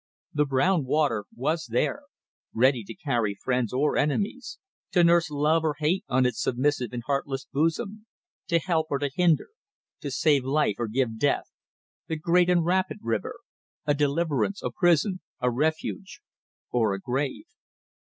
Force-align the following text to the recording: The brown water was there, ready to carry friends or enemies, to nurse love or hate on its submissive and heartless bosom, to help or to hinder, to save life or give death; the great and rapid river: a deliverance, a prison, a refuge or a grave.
The 0.33 0.47
brown 0.47 0.85
water 0.85 1.25
was 1.31 1.67
there, 1.67 2.01
ready 2.55 2.83
to 2.85 2.95
carry 2.95 3.35
friends 3.35 3.71
or 3.71 3.97
enemies, 3.97 4.57
to 4.93 5.03
nurse 5.03 5.29
love 5.29 5.63
or 5.63 5.75
hate 5.77 6.05
on 6.09 6.25
its 6.25 6.41
submissive 6.41 6.91
and 6.91 7.03
heartless 7.05 7.45
bosom, 7.45 8.07
to 8.47 8.57
help 8.57 8.87
or 8.89 8.97
to 8.97 9.11
hinder, 9.13 9.49
to 9.99 10.09
save 10.09 10.43
life 10.43 10.77
or 10.79 10.87
give 10.87 11.19
death; 11.19 11.51
the 12.07 12.15
great 12.17 12.49
and 12.49 12.65
rapid 12.65 12.97
river: 13.03 13.41
a 13.85 13.93
deliverance, 13.93 14.63
a 14.63 14.71
prison, 14.71 15.19
a 15.39 15.51
refuge 15.51 16.21
or 16.71 16.95
a 16.95 16.99
grave. 16.99 17.45